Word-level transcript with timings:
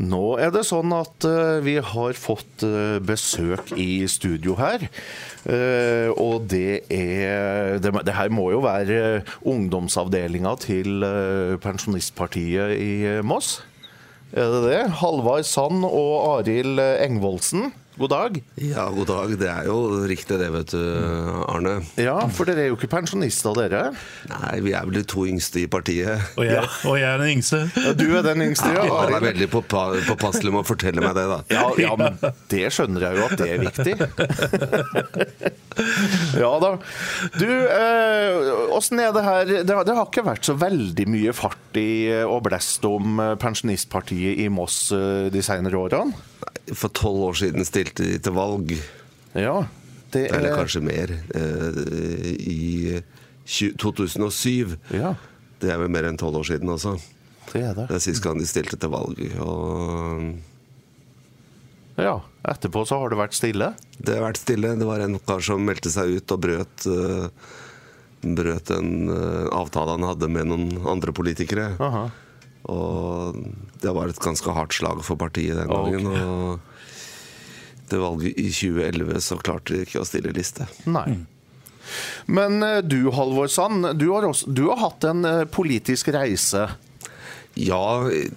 Nå 0.00 0.38
er 0.40 0.52
det 0.54 0.62
sånn 0.64 0.94
at 0.96 1.26
uh, 1.28 1.60
vi 1.60 1.76
har 1.84 2.16
fått 2.16 2.64
uh, 2.64 2.96
besøk 3.04 3.72
i 3.76 4.06
studio 4.08 4.56
her. 4.56 4.86
Uh, 5.44 6.08
og 6.14 6.46
det 6.48 6.86
er 6.88 7.76
det, 7.82 7.92
det, 8.08 8.14
her 8.16 8.32
må 8.32 8.48
jo 8.54 8.62
være 8.64 9.20
ungdomsavdelinga 9.44 10.54
til 10.62 11.04
Pensjonistpartiet 11.60 12.76
i 12.80 13.20
Moss. 13.26 13.58
Er 14.30 14.48
det 14.54 14.62
det? 14.68 14.80
Halvard 15.02 15.44
Sand 15.48 15.84
og 15.84 16.14
Arild 16.38 16.80
Engvoldsen. 16.80 17.72
God 18.00 18.08
dag. 18.08 18.36
Ja, 18.54 18.86
god 18.88 19.06
dag. 19.06 19.32
Det 19.36 19.48
er 19.50 19.66
jo 19.68 19.74
riktig 20.08 20.38
det, 20.40 20.46
vet 20.54 20.72
du, 20.72 20.80
Arne. 21.52 21.74
Ja, 22.00 22.14
for 22.32 22.48
dere 22.48 22.62
er 22.64 22.70
jo 22.70 22.78
ikke 22.78 22.88
pensjonister, 22.94 23.52
dere? 23.58 23.90
Nei, 24.30 24.54
vi 24.64 24.72
er 24.72 24.86
vel 24.88 24.96
de 24.96 25.02
to 25.04 25.26
yngste 25.28 25.60
i 25.60 25.68
partiet. 25.68 26.30
Og 26.40 26.46
jeg, 26.48 26.64
og 26.88 26.96
jeg 26.96 27.04
er 27.10 27.20
den 27.20 27.34
yngste. 27.34 27.60
Ja, 27.76 27.92
Du 28.00 28.06
er 28.16 28.24
den 28.24 28.46
yngste, 28.46 28.70
ja. 28.72 28.86
Han 28.88 29.12
er 29.18 29.26
veldig 29.26 29.50
påpasselig 29.52 30.48
med 30.48 30.62
å 30.62 30.64
fortelle 30.70 31.04
meg 31.04 31.12
det, 31.18 31.26
da. 31.28 31.38
Ja, 31.52 31.66
ja, 31.76 31.92
men 32.00 32.16
det 32.48 32.62
skjønner 32.72 33.04
jeg 33.04 33.20
jo 33.20 33.26
at 33.26 33.36
det 33.36 33.50
er 33.50 33.60
viktig. 33.66 33.94
ja 36.40 36.52
da. 36.64 36.72
Du, 37.36 37.46
åssen 38.78 39.04
eh, 39.04 39.10
er 39.10 39.12
det 39.18 39.26
her 39.28 39.44
det, 39.50 39.60
det, 39.68 39.98
har 39.98 40.08
ikke 40.08 40.24
vært 40.24 40.48
så 40.48 40.56
veldig 40.56 41.08
mye 41.18 41.36
fart 41.36 41.76
i 41.76 41.90
og 42.24 42.46
blest 42.48 42.88
om 42.88 43.20
Pensjonistpartiet 43.44 44.40
i 44.40 44.48
Moss 44.48 44.86
eh, 44.96 45.28
de 45.28 45.44
senere 45.44 45.84
årene? 45.84 46.16
For 46.74 46.92
tolv 46.94 47.30
år 47.30 47.38
siden 47.40 47.66
stilte 47.66 48.06
de 48.06 48.18
til 48.22 48.36
valg. 48.36 48.74
Ja, 49.34 49.64
det 50.14 50.26
er... 50.28 50.36
Eller 50.38 50.58
kanskje 50.58 50.82
mer. 50.84 51.12
Eh, 51.34 51.80
I 52.38 53.00
2007. 53.78 54.76
Ja. 54.94 55.14
Det 55.60 55.72
er 55.72 55.80
vel 55.82 55.90
mer 55.92 56.08
enn 56.08 56.18
tolv 56.20 56.40
år 56.40 56.46
siden 56.52 56.70
også. 56.72 56.96
Det 57.50 57.64
er 57.64 57.74
det. 57.74 57.88
Det 57.90 57.98
er 57.98 58.04
sist 58.04 58.22
gang 58.24 58.38
de 58.38 58.46
stilte 58.48 58.78
til 58.80 58.92
valg. 58.92 59.18
Og 59.42 60.30
ja. 62.00 62.20
Etterpå 62.48 62.86
så 62.88 62.96
har 63.02 63.12
det 63.12 63.18
vært 63.20 63.36
stille? 63.36 63.74
Det 63.98 64.16
har 64.16 64.24
vært 64.24 64.40
stille. 64.40 64.72
Det 64.80 64.88
var 64.88 65.02
en 65.04 65.18
kar 65.26 65.42
som 65.44 65.64
meldte 65.66 65.92
seg 65.92 66.16
ut 66.16 66.32
og 66.32 66.40
brøt, 66.40 66.86
uh, 66.88 67.28
brøt 68.24 68.72
en 68.72 69.10
uh, 69.10 69.50
avtale 69.58 69.98
han 69.98 70.06
hadde 70.08 70.30
med 70.32 70.48
noen 70.48 70.70
andre 70.88 71.12
politikere. 71.16 71.74
Aha. 71.82 72.06
Og 72.68 73.38
det 73.80 73.94
var 73.96 74.10
et 74.10 74.20
ganske 74.20 74.52
hardt 74.52 74.76
slag 74.76 75.00
for 75.06 75.20
partiet 75.20 75.56
den 75.56 75.70
gangen. 75.70 76.06
Okay. 76.06 76.24
Og 76.26 76.70
til 77.90 78.04
valget 78.04 78.38
i 78.38 78.50
2011 78.52 79.20
så 79.24 79.38
klarte 79.40 79.74
de 79.74 79.86
ikke 79.86 80.02
å 80.02 80.08
stille 80.08 80.34
liste. 80.36 80.68
Nei. 80.90 81.22
Men 82.30 82.62
eh, 82.62 82.78
du 82.86 83.10
Halvor 83.14 83.50
Sand, 83.50 83.88
du 83.98 84.10
har, 84.12 84.28
også, 84.28 84.50
du 84.50 84.68
har 84.68 84.78
hatt 84.84 85.06
en 85.08 85.26
eh, 85.26 85.42
politisk 85.50 86.12
reise. 86.14 86.68
Ja, 87.58 87.82
jeg 88.06 88.30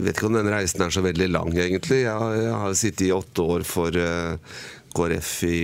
vet 0.00 0.14
ikke 0.14 0.30
om 0.30 0.38
den 0.38 0.48
reisen 0.48 0.82
er 0.86 0.94
så 0.94 1.04
veldig 1.04 1.28
lang, 1.34 1.52
egentlig. 1.52 2.00
Jeg, 2.06 2.40
jeg 2.40 2.58
har 2.62 2.76
sittet 2.78 3.06
i 3.10 3.12
åtte 3.12 3.44
år 3.44 3.64
for 3.68 3.92
uh, 3.92 4.32
eh, 4.32 4.60
KrF 4.96 5.32
i 5.46 5.58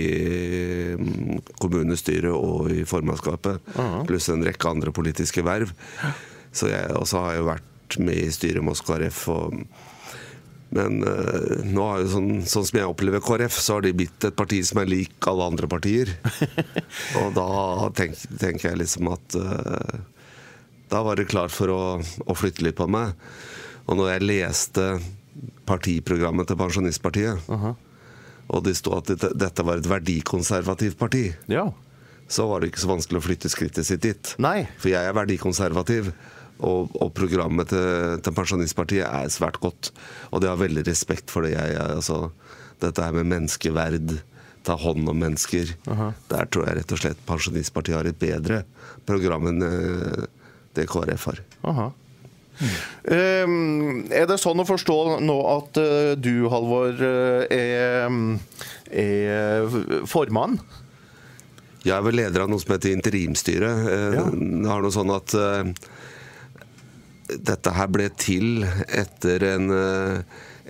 um, 0.93 1.39
kommunestyret 1.57 2.29
og 2.29 2.69
i 2.71 2.85
formannskapet, 2.85 3.57
uh 3.73 3.81
-huh. 3.81 4.05
pluss 4.05 4.29
en 4.29 4.45
rekke 4.45 4.69
andre 4.69 4.93
politiske 4.93 5.41
verv. 5.41 5.73
Så 6.51 6.69
jeg 6.69 6.93
også 6.93 7.25
har 7.25 7.35
jo 7.35 7.49
vært 7.49 7.74
med 8.01 8.17
i 8.17 8.31
styret 8.33 8.63
med 8.65 8.79
KrF. 8.85 9.19
Og, 9.33 9.55
men 10.75 11.03
uh, 11.05 11.61
nå 11.63 11.85
har 11.89 12.01
jo 12.03 12.11
sånn, 12.15 12.31
sånn, 12.49 12.67
som 12.67 12.79
jeg 12.79 12.89
opplever 12.89 13.23
KrF, 13.23 13.59
så 13.61 13.77
har 13.77 13.85
de 13.85 13.93
blitt 13.95 14.27
et 14.27 14.37
parti 14.37 14.61
som 14.67 14.81
er 14.81 14.91
lik 14.91 15.29
alle 15.29 15.49
andre 15.51 15.69
partier. 15.71 16.11
og 17.21 17.31
da 17.37 17.47
tenk, 17.97 18.17
tenker 18.41 18.71
jeg 18.71 18.81
liksom 18.83 19.11
at 19.13 19.39
uh, 19.39 19.95
Da 20.91 21.01
var 21.05 21.17
det 21.17 21.29
klart 21.31 21.53
for 21.53 21.71
å, 21.73 21.81
å, 22.01 22.37
flytte 22.37 22.65
litt 22.65 22.77
på 22.77 22.89
meg. 22.91 23.15
Og 23.85 23.97
når 23.99 24.15
jeg 24.15 24.27
leste 24.29 24.85
partiprogrammet 25.65 26.47
til 26.49 26.57
Pensjonistpartiet, 26.57 27.49
uh 27.49 27.63
-huh. 27.63 27.75
og 28.47 28.63
det 28.63 28.75
sto 28.77 28.93
at 28.97 29.07
dette, 29.07 29.33
dette 29.33 29.63
var 29.63 29.77
et 29.77 29.89
verdikonservativt 29.89 30.97
parti, 30.97 31.33
ja. 31.47 31.73
så 32.27 32.47
var 32.47 32.59
det 32.59 32.67
ikke 32.67 32.79
så 32.79 32.87
vanskelig 32.87 33.17
å 33.17 33.27
flytte 33.27 33.49
skrittet 33.49 33.85
sitt 33.85 34.01
dit. 34.01 34.35
Nei. 34.37 34.67
For 34.77 34.89
jeg 34.89 35.05
er 35.05 35.13
verdikonservativ. 35.13 36.13
Og, 36.63 36.93
og, 37.01 37.09
programmet 37.17 37.67
til, 37.67 38.21
til, 38.23 38.35
Pensjonistpartiet 38.35 39.07
er 39.07 39.33
svært 39.33 39.59
godt. 39.63 39.91
Og 40.31 40.43
de 40.43 40.47
har 40.51 40.61
veldig 40.61 40.85
respekt 40.87 41.33
for 41.33 41.43
det. 41.43 41.55
Jeg, 41.57 41.75
altså, 41.81 42.29
dette 42.83 43.03
her 43.03 43.15
med 43.17 43.27
menneskeverd, 43.33 44.17
ta 44.65 44.77
hånd 44.79 45.09
om 45.11 45.19
mennesker. 45.21 45.75
Aha. 45.91 46.13
Der 46.31 46.47
tror 46.49 46.69
jeg 46.69 46.79
rett 46.79 46.95
og 46.95 47.01
slett 47.01 47.27
Pensjonistpartiet 47.27 47.99
har 47.99 48.09
et 48.09 48.21
bedre 48.21 48.63
program 49.05 49.51
enn 49.51 49.61
eh, 49.67 50.25
det 50.75 50.87
KrF 50.91 51.29
har. 51.29 51.43
Aha. 51.69 51.91
Um, 52.55 54.05
er 54.15 54.29
det 54.29 54.37
sånn 54.39 54.61
å 54.63 54.65
forstå 54.67 54.95
nå 55.27 55.35
at 55.51 55.75
uh, 55.75 56.13
du, 56.15 56.47
Halvor, 56.51 56.95
er, 57.51 58.15
er 58.95 60.05
formann? 60.07 60.55
Jeg 61.83 61.93
er 61.97 62.05
vel 62.07 62.15
leder 62.17 62.45
av 62.45 62.49
noe 62.49 62.63
som 62.63 62.71
heter 62.73 62.95
interimstyret. 62.95 63.83
Ja. 64.15 64.23
Det 64.31 64.71
har 64.71 64.81
noe 64.81 64.95
sånn 64.95 65.11
at 65.13 65.35
dette 67.37 67.73
her 67.75 67.89
ble 67.91 68.09
til 68.19 68.65
etter 68.87 69.43
en, 69.55 69.71
eh, 69.71 70.21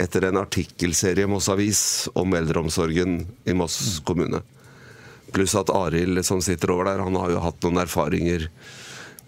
etter 0.02 0.30
en 0.30 0.42
artikkelserie 0.42 1.24
i 1.24 1.30
Moss 1.30 1.50
Avis 1.50 2.10
om 2.14 2.34
eldreomsorgen 2.36 3.20
i 3.46 3.54
Moss 3.54 4.00
kommune. 4.06 4.42
Pluss 5.36 5.56
at 5.56 5.70
Arild 5.70 6.24
som 6.26 6.42
sitter 6.42 6.72
over 6.72 6.92
der, 6.92 7.04
han 7.04 7.16
har 7.20 7.32
jo 7.34 7.44
hatt 7.44 7.64
noen 7.64 7.84
erfaringer 7.84 8.50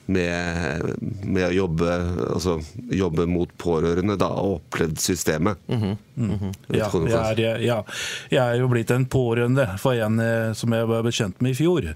med, 0.07 0.95
med 1.27 1.49
å 1.49 1.51
jobbe, 1.51 1.95
altså, 2.31 2.55
jobbe, 2.95 3.25
mot 3.27 3.51
pårørende 3.59 4.15
da, 4.19 4.29
og 4.39 4.61
opplevd 4.61 5.01
systemet. 5.03 5.59
Mm 5.67 5.81
-hmm. 5.81 5.97
Mm 6.15 6.37
-hmm. 6.39 6.53
Ja, 6.67 6.89
jeg 7.35 7.45
er, 7.45 7.59
ja, 7.59 7.83
jeg 8.29 8.47
er, 8.47 8.55
jo 8.59 8.67
blitt 8.67 8.91
en 8.91 9.05
pårørende 9.05 9.77
for 9.77 9.93
en 9.93 10.19
eh, 10.19 10.53
som 10.53 10.73
jeg 10.73 10.87
var 10.87 11.03
bekjent 11.03 11.41
med 11.41 11.51
i 11.51 11.55
fjor. 11.55 11.95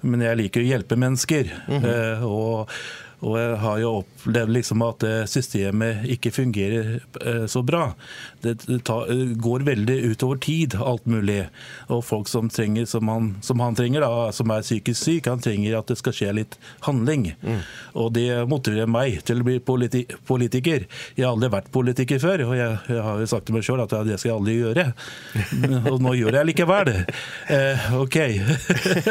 Men 0.00 0.20
jeg 0.20 0.36
liker 0.36 0.60
å 0.60 0.64
hjelpe 0.64 0.96
mennesker. 0.96 1.64
Mm 1.68 1.82
-hmm. 1.82 2.22
og 2.22 2.68
og 3.20 3.36
jeg 3.36 3.56
har 3.60 3.80
jo 3.82 3.90
opplevd 4.00 4.54
liksom 4.54 4.84
at 4.84 5.04
systemet 5.28 6.06
ikke 6.08 6.32
fungerer 6.32 7.00
eh, 7.20 7.44
så 7.50 7.62
bra. 7.66 7.92
Det, 8.40 8.56
går 9.40 9.64
veldig 9.66 9.96
utover 10.12 10.40
tid, 10.40 10.74
alt 10.80 11.06
mulig. 11.06 11.42
Og 11.92 12.04
folk 12.04 12.28
som, 12.28 12.48
trenger, 12.52 12.86
som, 12.88 13.08
han, 13.12 13.34
som 13.44 13.60
han 13.60 13.76
trenger, 13.76 14.04
da, 14.04 14.30
som 14.32 14.52
er 14.54 14.64
psykisk 14.64 15.00
syk, 15.02 15.28
han 15.28 15.42
trenger 15.44 15.78
at 15.78 15.90
det 15.92 15.98
skal 16.00 16.16
skje 16.16 16.32
litt 16.40 16.56
handling. 16.86 17.30
Mm. 17.42 17.60
Og 18.00 18.12
det 18.16 18.28
motiverer 18.48 18.90
meg 18.90 19.20
til 19.28 19.42
å 19.42 19.48
bli 19.50 19.58
politi 19.60 20.06
politiker. 20.28 20.86
Jeg 21.16 21.26
har 21.26 21.34
aldri 21.34 21.52
vært 21.52 21.70
politiker 21.74 22.22
før, 22.22 22.46
og 22.48 22.56
jeg, 22.56 22.78
jeg 22.88 23.04
har 23.04 23.20
jo 23.20 23.28
sagt 23.30 23.48
til 23.48 23.58
meg 23.58 23.66
sjøl 23.66 23.84
at 23.84 23.94
det 24.08 24.16
skal 24.20 24.30
jeg 24.30 24.38
aldri 24.38 24.56
gjøre. 24.60 24.86
og 25.92 26.00
nå 26.00 26.16
gjør 26.18 26.40
jeg 26.40 26.52
likevel. 26.52 26.92
Eh, 27.50 27.92
OK. 27.98 28.16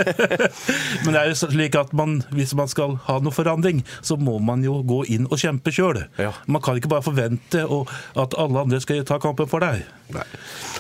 Men 1.04 1.14
det 1.14 1.20
er 1.20 1.30
jo 1.30 1.38
slik 1.38 1.76
at 1.76 1.92
man, 1.98 2.20
hvis 2.32 2.54
man 2.56 2.70
skal 2.72 2.96
ha 3.08 3.18
noe 3.24 3.36
forandring, 3.36 3.82
så 4.02 4.18
må 4.20 4.38
man 4.44 4.64
jo 4.66 4.80
gå 4.88 5.04
inn 5.16 5.28
og 5.30 5.40
kjempe 5.42 5.74
sjøl. 5.74 6.04
Ja. 6.20 6.34
Man 6.48 6.64
kan 6.66 6.80
ikke 6.80 6.92
bare 6.92 7.06
forvente 7.06 7.64
at 7.64 8.36
alle 8.40 8.66
andre 8.66 8.82
skal 8.84 9.06
ta 9.08 9.20
kampen 9.22 9.50
for 9.50 9.64
deg. 9.64 9.86
Nei, 10.16 10.28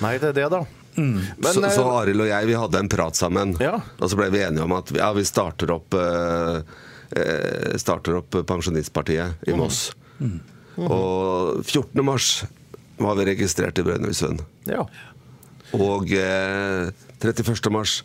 Nei 0.03 0.13
det 0.21 0.33
er 0.33 0.37
det, 0.41 0.49
da. 0.53 0.63
Mm. 0.99 1.21
Men, 1.37 1.53
så, 1.53 1.63
så 1.71 1.83
eh, 1.85 1.95
Arild 2.01 2.25
og 2.25 2.29
jeg 2.29 2.47
vi 2.49 2.55
hadde 2.59 2.79
en 2.81 2.91
prat 2.91 3.15
sammen, 3.15 3.53
ja. 3.63 3.77
og 3.99 4.11
så 4.11 4.17
ble 4.19 4.27
vi 4.33 4.41
enige 4.43 4.65
om 4.65 4.73
at 4.75 4.91
ja, 4.97 5.09
vi 5.15 5.23
starter 5.27 5.71
opp, 5.71 5.95
eh, 5.95 7.75
starter 7.79 8.19
opp 8.19 8.39
Pensjonistpartiet 8.49 9.47
i 9.47 9.55
Moss. 9.57 9.89
Mm. 10.19 10.39
Mm. 10.79 10.87
Og 10.87 11.61
14. 11.63 12.03
mars 12.05 12.31
var 12.99 13.15
vi 13.19 13.29
registrert 13.31 13.79
i 13.79 13.85
Brønnøysund. 13.85 14.43
Ja. 14.67 14.83
Og 15.77 16.11
eh, 16.15 16.89
31. 17.21 17.71
mars 17.73 18.01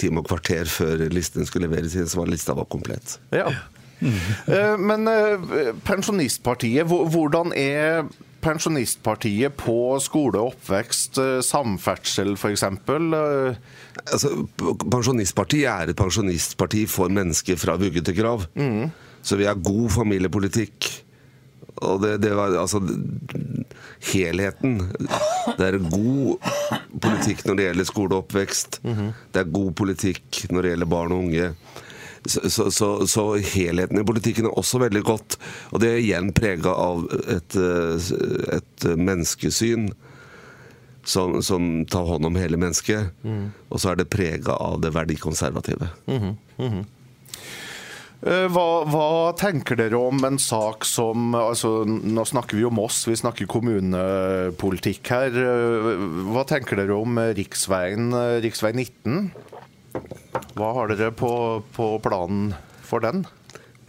time 0.00 0.22
og 0.22 0.28
kvarter 0.30 0.70
før 0.70 1.08
listen 1.12 1.48
skulle 1.48 1.68
leveres 1.68 1.96
inn, 1.98 2.08
så 2.08 2.22
var 2.22 2.30
lista 2.32 2.56
var 2.56 2.68
komplett. 2.70 3.18
Ja. 3.34 3.50
Mm. 3.98 4.18
Men 4.78 5.10
eh, 5.10 5.72
Pensjonistpartiet, 5.86 6.86
hvordan 6.86 7.50
er 7.58 8.06
Pensjonistpartiet 8.38 9.56
på 9.58 9.98
skole, 10.02 10.38
oppvekst, 10.52 11.18
eh, 11.18 11.40
samferdsel 11.42 12.36
f.eks.? 12.36 12.64
Altså, 12.68 14.30
pensjonistpartiet 14.86 15.66
er 15.66 15.90
et 15.90 15.98
pensjonistparti 15.98 16.84
for 16.90 17.10
mennesker 17.10 17.58
fra 17.58 17.74
vugge 17.80 18.04
til 18.06 18.14
grav. 18.20 18.46
Mm. 18.54 18.92
Så 19.26 19.40
vi 19.40 19.48
har 19.48 19.58
god 19.58 19.90
familiepolitikk. 19.96 20.86
Og 21.82 22.02
det, 22.02 22.16
det, 22.22 22.32
var 22.36 22.54
altså 22.58 22.80
helheten. 24.12 24.78
Det 25.58 25.66
er 25.66 25.78
god 25.90 26.48
politikk 27.02 27.44
når 27.46 27.58
det 27.58 27.68
gjelder 27.68 27.88
skole 27.88 28.14
og 28.14 28.24
oppvekst. 28.26 28.80
Mm 28.82 28.94
-hmm. 28.94 29.12
Det 29.32 29.40
er 29.40 29.52
god 29.58 29.72
politikk 29.74 30.46
når 30.50 30.62
det 30.62 30.70
gjelder 30.70 30.86
barn 30.86 31.12
og 31.12 31.18
unge. 31.18 31.52
Så, 32.26 32.50
så, 32.50 32.70
så, 32.70 33.06
så 33.06 33.34
helheten 33.36 34.00
i 34.00 34.04
politikken 34.04 34.44
er 34.44 34.58
også 34.58 34.78
veldig 34.78 35.02
godt. 35.02 35.38
Og 35.70 35.80
det 35.80 35.88
er 35.88 35.96
igjen 35.96 36.32
prega 36.32 36.70
av 36.70 37.08
et, 37.28 37.56
et 38.52 38.84
menneskesyn. 38.96 39.92
Som, 41.08 41.42
som, 41.42 41.86
tar 41.86 42.04
hånd 42.04 42.26
om 42.26 42.36
hele 42.36 42.56
mennesket. 42.56 43.08
Mm. 43.22 43.50
Og 43.70 43.80
så 43.80 43.90
er 43.90 43.94
det 43.96 44.10
prega 44.10 44.52
av 44.52 44.80
det 44.80 44.90
verdikonservative. 44.90 45.88
Mm 46.06 46.18
-hmm. 46.18 46.34
Eh, 46.58 46.84
Hva, 48.18 48.64
hva 48.90 49.30
tenker 49.38 49.78
dere 49.78 49.94
om 49.94 50.18
en 50.26 50.40
sak 50.42 50.82
som 50.88 51.36
altså, 51.38 51.84
Nå 51.86 52.24
snakker 52.26 52.58
vi 52.58 52.64
om 52.66 52.80
oss, 52.82 53.04
vi 53.06 53.14
snakker 53.14 53.46
kommunepolitikk 53.46 55.12
her. 55.14 55.38
Eh, 55.38 56.02
Hva 56.32 56.42
tenker 56.50 56.80
dere 56.82 56.96
om 56.98 57.14
riksveien, 57.38 58.10
eh, 58.18 58.40
riksvei 58.42 58.72
19? 58.74 59.30
Hva 60.58 60.72
har 60.80 60.90
dere 60.90 61.12
på, 61.14 61.30
på 61.78 61.92
planen 62.02 62.50
for 62.82 63.06
den? 63.06 63.22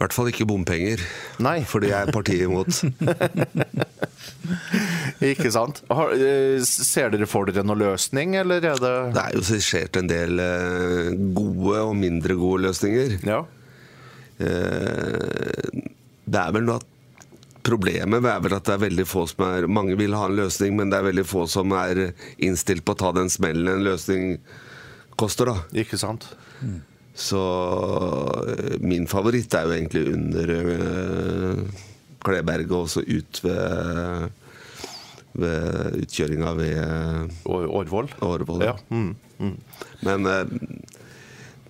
hvert 0.00 0.14
fall 0.16 0.30
ikke 0.30 0.46
bompenger, 0.48 1.02
Nei, 1.44 1.58
for 1.70 1.82
det 1.84 1.90
er 1.92 2.14
partiet 2.14 2.46
imot. 2.46 2.78
ikke 5.34 5.50
sant? 5.52 5.82
Har, 5.90 6.14
eh, 6.14 6.62
ser 6.64 7.10
dere 7.12 7.26
for 7.28 7.50
dere 7.50 7.66
noen 7.66 7.82
løsning, 7.82 8.38
eller 8.40 8.62
er 8.62 8.78
det 8.80 8.94
Det 9.18 9.24
er 9.26 9.36
jo 9.36 9.42
skissert 9.50 9.98
en 10.00 10.08
del 10.08 10.40
eh, 10.40 11.10
gode 11.36 11.82
og 11.82 11.96
mindre 11.98 12.38
gode 12.40 12.70
løsninger. 12.70 13.18
Ja. 13.26 13.42
Eh, 14.40 15.82
Det 16.30 16.40
er 16.40 16.52
vel 16.56 16.66
noe 16.68 16.80
at 16.80 16.86
Problemet 17.66 18.24
er 18.24 18.38
vel 18.40 18.54
at 18.56 18.64
det 18.64 18.72
er 18.72 18.84
veldig 18.86 19.04
få 19.08 19.26
som 19.28 19.42
er 19.44 19.66
Mange 19.68 19.96
vil 20.00 20.14
ha 20.16 20.24
en 20.30 20.38
løsning, 20.38 20.76
men 20.78 20.88
det 20.90 20.96
er 20.96 21.08
veldig 21.10 21.26
få 21.28 21.42
som 21.50 21.74
er 21.76 22.06
innstilt 22.40 22.86
på 22.86 22.94
å 22.96 23.00
ta 23.02 23.10
den 23.12 23.28
smellen 23.32 23.68
en 23.68 23.84
løsning 23.84 24.38
koster, 25.20 25.50
da. 25.50 25.58
Ikke 25.76 25.98
sant? 26.00 26.24
Så 27.20 27.40
eh, 28.54 28.78
min 28.80 29.04
favoritt 29.10 29.52
er 29.58 29.66
jo 29.68 29.74
egentlig 29.76 30.06
under 30.14 30.52
uh, 30.56 31.82
Kleberget 32.24 32.72
og 32.78 32.88
så 32.88 33.04
ut 33.04 33.42
ved 33.44 34.30
ved 35.40 36.00
utkjøringa 36.00 36.54
ved 36.58 37.36
Årvoll? 37.46 38.08
Årvoll. 38.26 38.64
Ja. 38.66 38.72
Mm. 38.90 39.12
Mm. 39.38 39.54
Men 40.02 40.26
eh, 40.26 40.56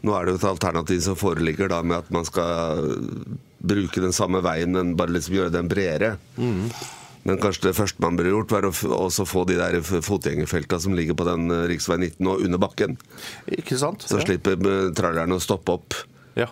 nå 0.07 0.15
er 0.17 0.25
det 0.27 0.33
jo 0.35 0.41
et 0.41 0.49
alternativ 0.53 1.01
som 1.05 1.19
foreligger 1.19 1.69
da 1.73 1.83
med 1.85 1.99
at 2.03 2.11
man 2.15 2.25
skal 2.29 2.87
bruke 3.61 4.01
den 4.01 4.15
samme 4.17 4.41
veien, 4.45 4.73
men 4.73 4.95
bare 4.97 5.13
liksom 5.13 5.37
gjøre 5.37 5.53
den 5.53 5.69
bredere. 5.69 6.15
Men 7.21 7.37
kanskje 7.37 7.67
det 7.69 7.77
første 7.77 8.01
man 8.01 8.17
burde 8.17 8.33
gjort, 8.33 8.55
var 8.55 8.65
å 8.71 9.11
få 9.29 9.43
de 9.45 9.59
der 9.59 9.77
fotgjengerfelta 9.85 10.79
som 10.81 10.95
ligger 10.97 11.19
på 11.19 11.27
den 11.29 11.51
eh, 11.53 11.67
rv. 11.69 11.99
19 12.01 12.31
og 12.33 12.41
under 12.47 12.63
bakken. 12.63 12.97
Ikke 13.53 13.77
sant? 13.77 14.07
Så 14.09 14.23
ja. 14.23 14.25
slipper 14.25 14.57
eh, 14.57 14.89
trailerne 14.97 15.37
å 15.37 15.43
stoppe 15.45 15.77
opp, 15.77 15.99
Ja, 16.41 16.49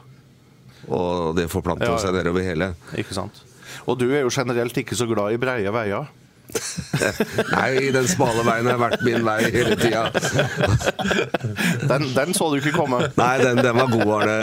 og 0.88 1.36
det 1.36 1.48
forplanter 1.52 1.88
Ja, 1.88 1.96
ja. 1.96 2.02
seg 2.04 2.14
nedover 2.16 2.44
hele. 2.44 2.74
ikke 3.00 3.16
sant. 3.16 3.40
Og 3.88 3.96
du 4.00 4.06
er 4.12 4.22
jo 4.26 4.30
generelt 4.32 4.76
ikke 4.76 4.96
så 4.96 5.08
glad 5.08 5.32
i 5.32 5.40
breie 5.40 5.72
veier. 5.72 6.08
Nei, 7.54 7.90
den 7.92 8.06
smale 8.08 8.44
veien 8.46 8.68
har 8.70 8.78
vært 8.80 9.02
min 9.06 9.24
vei 9.26 9.38
hele 9.52 9.76
tida. 9.78 10.08
Den, 11.88 12.04
den 12.14 12.34
så 12.36 12.48
du 12.52 12.58
ikke 12.58 12.74
komme. 12.74 12.98
Nei, 13.16 13.34
den, 13.40 13.60
den 13.64 13.76
var 13.78 13.88
god, 13.88 14.10
Arne. 14.18 14.36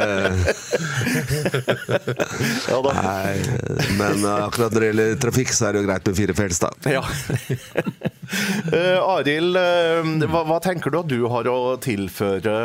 Ja, 2.69 2.79
da. 2.81 2.93
Nei, 2.95 3.35
men 3.99 4.25
akkurat 4.29 4.73
når 4.73 4.81
det 4.81 4.89
gjelder 4.89 5.19
trafikk, 5.21 5.53
så 5.53 5.67
er 5.67 5.75
det 5.75 5.83
jo 5.83 5.89
greit 5.89 6.09
med 6.09 6.17
firefelts, 6.17 6.61
da. 6.63 6.71
Ja. 6.89 7.03
Uh, 8.71 8.99
Arild, 9.15 9.59
eh, 9.61 10.13
hva, 10.25 10.45
hva 10.49 10.59
tenker 10.63 10.93
du 10.93 11.01
at 11.01 11.11
du 11.11 11.19
har 11.31 11.49
å 11.51 11.75
tilføre 11.83 12.55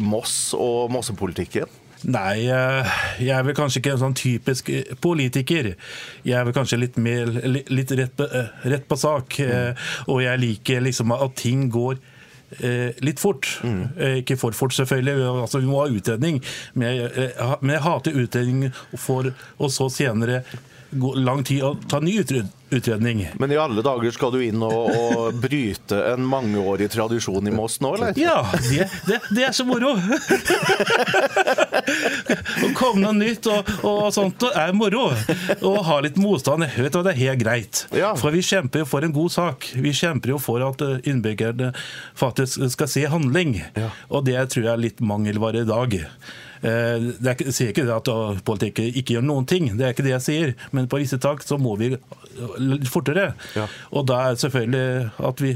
Moss 0.00 0.54
og 0.56 0.92
mossepolitikken? 0.94 1.68
Nei, 2.04 2.44
eh, 2.52 2.96
jeg 3.24 3.32
er 3.32 3.46
vel 3.46 3.56
kanskje 3.56 3.80
ikke 3.80 3.94
en 3.94 4.02
sånn 4.02 4.16
typisk 4.18 4.68
eh, 4.72 4.92
politiker. 5.00 5.72
Jeg 6.26 6.36
er 6.36 6.44
vel 6.44 6.56
kanskje 6.56 6.80
litt 6.80 6.98
mer 7.00 7.30
litt 7.48 7.94
rett 7.96 8.12
på, 8.18 8.26
eh, 8.28 8.52
rett 8.68 8.84
på 8.88 8.98
sak. 9.00 9.38
Mm. 9.40 9.80
Og 10.12 10.20
jeg 10.24 10.42
liker 10.42 10.84
liksom 10.84 11.14
at 11.16 11.34
ting 11.40 11.66
går 11.72 11.98
litt 13.02 13.18
fort. 13.18 13.48
Mm. 13.66 13.80
Ikke 14.20 14.36
for 14.38 14.54
fort, 14.54 14.74
selvfølgelig. 14.76 15.24
Altså, 15.42 15.58
vi 15.58 15.66
må 15.66 15.80
ha 15.80 15.88
utredning. 15.90 16.38
Men 16.78 16.94
jeg, 16.94 17.32
men 17.58 17.74
jeg 17.74 17.82
hater 17.82 18.20
utredning 18.22 18.68
for 19.02 19.32
og 19.32 19.72
så 19.74 19.88
senere 19.90 20.44
lang 21.16 21.44
tid 21.46 21.62
å 21.64 21.74
ta 21.88 22.00
ny 22.00 22.18
utredning. 22.20 23.28
Men 23.38 23.52
i 23.52 23.58
alle 23.60 23.82
dager 23.84 24.10
skal 24.14 24.32
du 24.34 24.40
inn 24.42 24.62
og, 24.64 24.90
og 24.90 25.38
bryte 25.42 25.98
en 26.12 26.24
mangeårig 26.26 26.88
tradisjon 26.92 27.46
i 27.46 27.52
Moss 27.54 27.78
nå, 27.84 27.92
eller? 27.96 28.16
Ja, 28.18 28.40
det, 28.66 28.88
det, 29.06 29.20
det 29.36 29.44
er 29.48 29.54
så 29.56 29.66
moro! 29.68 29.94
Å 32.66 32.70
komme 32.76 33.04
noe 33.04 33.14
nytt 33.16 33.46
og, 33.52 33.70
og 33.86 34.08
sånt 34.14 34.42
og 34.48 34.56
er 34.58 34.74
moro. 34.76 35.08
Og 35.60 35.78
ha 35.86 36.00
litt 36.04 36.18
motstand, 36.20 36.66
vet 36.74 36.94
du, 36.94 37.02
det 37.06 37.14
er 37.14 37.22
helt 37.22 37.42
greit. 37.44 37.84
Ja. 37.94 38.14
For 38.18 38.34
vi 38.34 38.42
kjemper 38.46 38.82
jo 38.82 38.90
for 38.90 39.06
en 39.06 39.14
god 39.14 39.36
sak. 39.36 39.70
Vi 39.76 39.94
kjemper 39.96 40.34
jo 40.34 40.40
for 40.42 40.64
at 40.66 40.82
eh, 40.84 40.98
innbyggerne 41.10 41.72
faktisk 42.18 42.66
skal 42.74 42.90
se 42.90 43.06
handling. 43.12 43.60
Ja. 43.78 43.92
Og 44.10 44.26
det 44.26 44.40
tror 44.52 44.66
jeg 44.66 44.72
er 44.74 44.84
litt 44.88 45.04
mangelvare 45.04 45.62
i 45.62 45.68
dag. 45.68 46.00
Eh, 46.62 46.98
Det 47.20 47.26
er, 47.26 47.34
ikke- 47.34 47.44
jeg 47.50 47.54
sier 47.54 47.68
ikke 47.72 47.84
det 47.86 47.94
at 47.96 48.04
politikken 48.04 48.44
politikk 48.44 48.78
ikke 48.96 49.14
gjør 49.16 49.24
noen 49.24 49.46
ting, 49.46 49.68
det 49.76 49.84
er 49.86 49.92
ikke 49.94 50.02
det 50.06 50.14
jeg 50.16 50.22
sier. 50.22 50.54
Men 50.72 50.86
på 50.88 50.98
visse 50.98 51.18
tak 51.18 51.42
så 51.42 51.58
må 51.58 51.76
vi 51.78 51.90
litt 52.58 52.88
fortere. 52.88 53.34
Ja. 53.56 53.66
Og 53.92 54.06
da 54.06 54.30
er 54.30 54.34
selvfølgelig 54.40 55.10
at 55.18 55.40
vi 55.40 55.54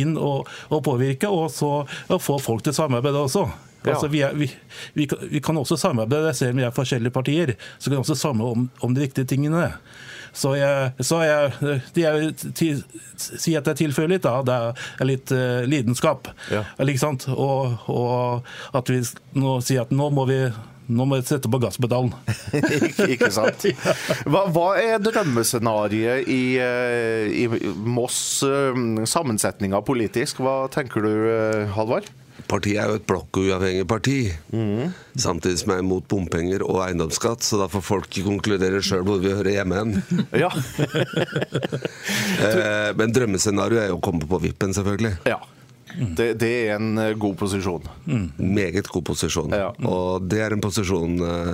inn 0.00 0.16
og, 0.16 0.46
og 0.70 0.82
påvirke, 0.84 1.28
og 1.28 1.50
så 1.50 1.86
og 2.08 2.20
få 2.22 2.38
folk 2.40 2.62
til 2.62 2.72
samarbeid 2.76 3.14
også. 3.14 3.46
Ja. 3.84 3.92
Altså, 3.92 4.08
vi, 4.10 4.20
er, 4.26 4.32
vi, 4.34 4.50
vi, 4.94 5.06
kan, 5.06 5.18
vi 5.30 5.38
kan 5.40 5.56
også 5.56 5.76
samarbeide, 5.78 6.32
selv 6.34 6.50
om 6.50 6.56
vi 6.56 6.62
er 6.66 6.70
forskjellige 6.74 7.12
partier. 7.14 7.54
Så 7.78 7.90
kan 7.90 7.96
vi 7.98 8.02
også 8.02 8.16
samarbeide 8.18 8.50
om, 8.56 8.70
om 8.82 8.94
de 8.94 9.00
riktige 9.04 9.24
tingene. 9.30 9.72
Så 10.36 10.52
jeg, 10.58 10.92
så 11.00 11.22
jeg, 11.24 11.72
jeg 11.96 12.32
sier 13.16 13.62
at 13.62 13.70
jeg 13.72 13.80
tilfører 13.86 14.12
litt, 14.16 14.26
da, 14.26 14.42
det 14.44 14.56
er 15.00 15.08
litt 15.08 15.32
uh, 15.32 15.64
lidenskap. 15.68 16.28
Ja. 16.52 16.64
Og, 17.32 17.76
og 17.88 18.76
at 18.76 18.92
vi 18.92 19.02
nå 19.40 19.58
sier 19.64 19.86
at 19.86 19.94
nå 19.96 20.10
må 20.12 20.26
vi, 20.28 20.38
nå 20.92 21.06
må 21.08 21.18
jeg 21.18 21.28
sette 21.30 21.50
på 21.52 21.60
gasspedalen. 21.62 22.12
ikke, 23.14 23.32
sant? 23.32 23.64
Hva, 24.30 24.44
hva 24.52 24.68
er 24.80 25.00
drømmescenarioet 25.02 26.28
i, 26.28 26.42
eh, 26.60 27.32
i 27.32 27.72
Moss 27.72 28.44
eh, 28.46 28.76
sammensetninga 29.08 29.80
politisk? 29.88 30.44
Hva 30.44 30.66
tenker 30.72 31.06
du, 31.06 31.12
Halvard? 31.76 32.12
Partiet 32.46 32.78
er 32.78 32.90
jo 32.92 32.98
et 33.00 33.06
blokkuavhengig 33.08 33.86
parti, 33.90 34.16
samtidig 35.18 35.58
som 35.58 35.72
jeg 35.72 35.80
er 35.80 35.84
imot 35.86 36.04
bompenger 36.10 36.62
og 36.62 36.82
eiendomsskatt, 36.84 37.42
så 37.42 37.58
da 37.58 37.66
får 37.72 37.82
folk 37.82 38.18
konkludere 38.22 38.78
sjøl 38.84 39.02
hvor 39.08 39.18
vi 39.24 39.32
hører 39.34 39.56
hjemme 39.56 39.80
hen. 39.80 39.96
Ja. 40.44 40.50
Eh, 42.46 42.90
Men 42.98 43.12
drømmescenarioet 43.14 43.86
er 43.86 43.90
jo 43.92 43.98
å 43.98 44.02
komme 44.04 44.26
på 44.28 44.38
vippen, 44.42 44.74
selvfølgelig. 44.76 45.16
ja. 45.30 45.40
Det, 45.96 46.34
det 46.36 46.48
er 46.66 46.74
en 46.74 46.98
eh, 47.00 47.14
god 47.16 47.38
posisjon. 47.40 47.84
Meget 48.36 48.88
god 48.92 49.04
posisjon. 49.08 49.54
Ja. 49.56 49.70
Og 49.88 50.26
det 50.28 50.42
er 50.44 50.52
en 50.52 50.60
posisjon 50.60 51.14
eh, 51.24 51.52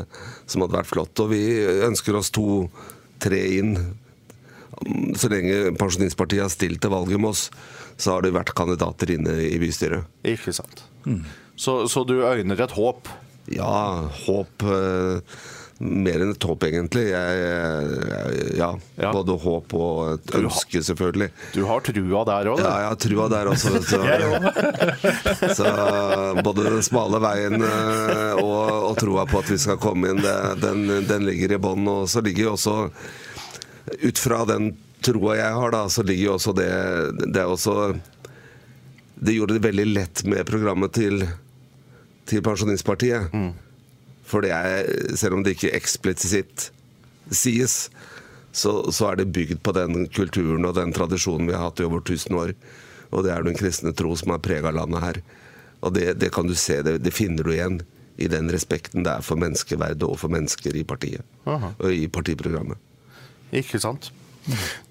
som 0.50 0.64
hadde 0.64 0.74
vært 0.80 0.88
flott. 0.90 1.20
Og 1.22 1.28
vi 1.30 1.42
ønsker 1.86 2.16
oss 2.18 2.32
to-tre 2.34 3.38
inn. 3.60 3.76
Så 5.14 5.30
lenge 5.30 5.70
Pensjonistpartiet 5.78 6.42
har 6.42 6.50
stilt 6.50 6.82
til 6.82 6.90
valget 6.90 7.22
med 7.22 7.30
oss, 7.30 7.44
så 7.96 8.16
har 8.16 8.22
det 8.26 8.34
vært 8.34 8.54
kandidater 8.58 9.10
inne 9.16 9.38
i 9.46 9.56
bystyret. 9.62 10.04
Ikke 10.24 10.52
sant. 10.56 10.84
Så, 11.56 11.82
så 11.90 12.04
du 12.08 12.18
øyner 12.24 12.60
et 12.64 12.76
håp? 12.78 13.08
Ja, 13.52 14.06
håp 14.26 14.62
eh, 14.70 15.18
Mer 15.82 16.22
enn 16.22 16.30
et 16.30 16.44
håp, 16.46 16.62
egentlig. 16.62 17.08
Jeg, 17.10 17.38
jeg, 17.42 18.42
ja, 18.54 18.68
Ja. 19.02 19.08
Både 19.10 19.34
håp 19.42 19.72
og 19.74 20.12
et 20.12 20.30
har- 20.30 20.44
ønske, 20.46 20.78
selvfølgelig. 20.86 21.26
Du 21.56 21.64
har 21.66 21.82
trua 21.82 22.20
der 22.28 22.50
òg? 22.52 22.60
Ja, 22.62 22.74
jeg 22.84 22.90
har 22.92 23.00
trua 23.02 23.26
der 23.32 23.50
også. 23.50 23.72
Så. 23.90 23.98
Så 25.58 25.72
både 26.46 26.68
den 26.68 26.82
smale 26.86 27.18
veien 27.24 27.58
eh, 27.66 28.38
og, 28.38 28.92
og 28.92 28.94
troa 29.02 29.26
på 29.26 29.42
at 29.42 29.50
vi 29.50 29.58
skal 29.58 29.80
komme 29.82 30.12
inn, 30.12 30.22
det, 30.22 30.36
den, 30.62 30.86
den 31.10 31.26
ligger 31.26 31.56
i 31.56 31.60
bånn. 31.66 31.82
Og 31.90 32.06
så 32.14 32.22
ligger 32.22 32.50
jo 32.52 32.54
også 32.54 32.76
Ut 34.06 34.18
fra 34.22 34.44
den 34.46 34.70
troa 35.04 35.36
jeg 35.38 35.58
har, 35.58 35.74
da, 35.74 35.82
så 35.90 36.04
ligger 36.06 36.24
jo 36.24 36.36
også 36.36 36.54
det 36.56 36.70
Det 37.22 37.40
er 37.42 37.50
også 37.50 37.74
Det 39.22 39.36
gjorde 39.36 39.58
det 39.58 39.66
veldig 39.66 39.86
lett 39.92 40.24
med 40.26 40.46
programmet 40.48 40.94
til, 40.96 41.26
til 42.26 42.42
Pensjonistpartiet. 42.42 43.30
For 44.26 44.42
det 44.42 44.50
er, 44.50 44.88
selv 45.18 45.36
om 45.36 45.44
det 45.44 45.54
ikke 45.54 45.74
eksplisitt 45.76 46.70
sies, 47.30 47.90
så, 48.52 48.72
så 48.90 49.12
er 49.12 49.20
det 49.20 49.32
bygd 49.32 49.62
på 49.62 49.74
den 49.76 50.08
kulturen 50.12 50.66
og 50.66 50.74
den 50.76 50.92
tradisjonen 50.92 51.46
vi 51.46 51.54
har 51.54 51.68
hatt 51.68 51.80
i 51.80 51.86
over 51.86 52.02
1000 52.02 52.38
år. 52.38 52.54
Og 53.12 53.24
det 53.24 53.32
er 53.34 53.46
den 53.46 53.56
kristne 53.56 53.92
tro 53.96 54.16
som 54.18 54.34
har 54.34 54.42
prega 54.42 54.72
landet 54.74 55.04
her. 55.04 55.20
Og 55.82 55.94
det, 55.94 56.14
det 56.20 56.32
kan 56.34 56.48
du 56.48 56.54
se, 56.58 56.80
det, 56.82 56.98
det 57.04 57.14
finner 57.14 57.46
du 57.46 57.52
igjen 57.54 57.80
i 58.20 58.28
den 58.30 58.50
respekten 58.52 59.04
det 59.06 59.16
er 59.18 59.24
for 59.24 59.40
menneskeverdet 59.40 60.06
og 60.06 60.18
for 60.20 60.32
mennesker 60.32 60.76
i 60.76 60.84
partiet. 60.86 61.24
Aha. 61.48 61.72
Og 61.78 61.94
i 61.94 62.08
partiprogrammet. 62.12 62.80
Ikke 63.52 63.80
sant. 63.82 64.10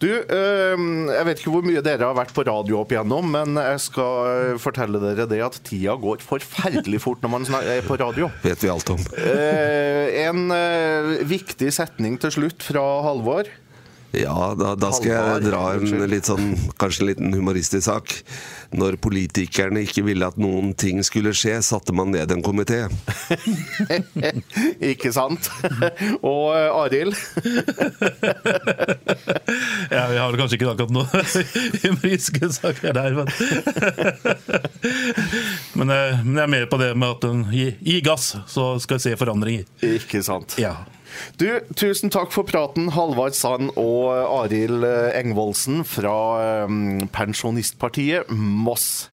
Du, 0.02 0.08
eh, 0.08 0.84
jeg 1.12 1.28
vet 1.28 1.42
ikke 1.42 1.54
hvor 1.54 1.66
mye 1.66 1.84
dere 1.84 2.08
har 2.08 2.18
vært 2.18 2.34
på 2.36 2.46
radio 2.48 2.80
opp 2.82 2.94
igjennom, 2.94 3.28
men 3.34 3.60
jeg 3.60 3.82
skal 3.84 4.30
eh, 4.32 4.60
fortelle 4.62 5.02
dere 5.04 5.28
det 5.30 5.42
at 5.44 5.60
tida 5.68 5.98
går 6.00 6.24
forferdelig 6.24 7.02
fort 7.04 7.24
når 7.26 7.34
man 7.36 7.48
er 7.62 7.84
på 7.86 8.00
radio. 8.00 8.32
Vet 8.46 8.64
vi 8.64 8.72
alt 8.72 8.94
om. 8.94 9.02
Eh, 9.20 10.24
en 10.24 10.48
eh, 10.56 11.26
viktig 11.28 11.72
setning 11.76 12.18
til 12.22 12.34
slutt 12.38 12.64
fra 12.72 12.86
Halvor. 13.06 13.50
Ja, 14.12 14.54
da, 14.60 14.74
da 14.76 14.90
skal 14.92 15.12
jeg 15.12 15.44
dra 15.46 15.62
en 15.78 16.04
litt 16.12 16.28
sånn, 16.28 16.56
kanskje 16.80 17.06
en 17.06 17.10
liten 17.12 17.36
humoristisk 17.36 17.86
sak. 17.88 18.18
Når 18.76 18.98
politikerne 19.04 19.84
ikke 19.86 20.04
ville 20.04 20.28
at 20.28 20.38
noen 20.40 20.74
ting 20.80 21.00
skulle 21.04 21.34
skje, 21.36 21.58
satte 21.64 21.96
man 21.96 22.12
ned 22.12 22.32
en 22.32 22.44
komité. 22.44 22.86
Ikke 24.92 25.12
sant? 25.16 25.50
Og 26.32 26.52
eh, 26.56 26.82
Arild? 26.84 27.16
Ja, 29.92 30.06
vi 30.08 30.16
har 30.16 30.30
vel 30.32 30.40
kanskje 30.40 30.56
ikke 30.56 30.72
akkurat 30.72 30.94
noen 30.96 31.10
humoristiske 31.84 32.48
saker 32.56 32.94
der, 32.96 33.18
men 33.18 33.28
men, 35.76 35.92
eh, 35.92 36.22
men 36.24 36.38
jeg 36.38 36.44
er 36.46 36.54
med 36.54 36.70
på 36.72 36.80
det 36.80 36.94
med 36.96 37.18
at 37.18 37.26
den 37.26 37.44
gi, 37.52 37.68
gi 37.84 38.00
gass, 38.06 38.32
så 38.48 38.74
skal 38.80 39.00
vi 39.00 39.06
se 39.10 39.18
forandringer. 39.20 39.68
Ikke 39.98 40.24
sant. 40.26 40.56
Ja. 40.62 40.78
Du, 41.42 41.48
tusen 41.78 42.14
takk 42.14 42.34
for 42.36 42.48
praten, 42.48 42.92
Halvard 42.96 43.38
Sand 43.38 43.74
og 43.80 44.12
Arild 44.14 44.86
Engvoldsen 45.18 45.86
fra 45.88 46.18
eh, 46.44 46.76
Pensjonistpartiet 47.16 48.30
Moss. 48.30 49.10